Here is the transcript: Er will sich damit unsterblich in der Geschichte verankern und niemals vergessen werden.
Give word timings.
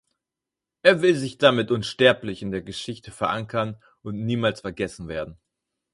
Er 0.81 1.03
will 1.03 1.13
sich 1.15 1.37
damit 1.37 1.69
unsterblich 1.69 2.41
in 2.41 2.49
der 2.49 2.63
Geschichte 2.63 3.11
verankern 3.11 3.79
und 4.01 4.19
niemals 4.19 4.61
vergessen 4.61 5.07
werden. 5.07 5.37